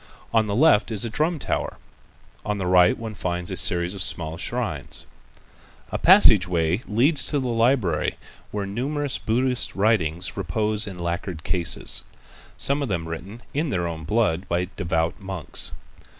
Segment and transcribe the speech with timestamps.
[0.33, 1.77] On the left is a drum tower.
[2.43, 5.05] On the right one finds a series of small shrines.
[5.91, 8.17] A passage way leads to the library
[8.49, 12.01] where numerous Buddhist writings repose in lacquered cases,
[12.57, 15.71] some of them written in their own blood by devout monks.